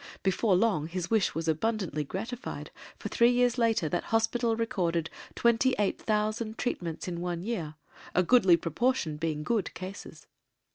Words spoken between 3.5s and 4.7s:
later that hospital